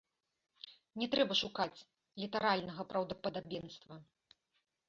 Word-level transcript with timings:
Не 1.01 1.07
трэба 1.15 1.33
шукаць 1.41 1.83
літаральнага 2.21 2.81
праўдападабенства. 2.95 3.95